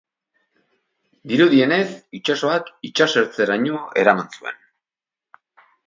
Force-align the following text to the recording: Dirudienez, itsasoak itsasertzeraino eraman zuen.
Dirudienez, 1.31 1.87
itsasoak 2.21 2.73
itsasertzeraino 2.91 3.87
eraman 4.07 4.37
zuen. 4.39 4.63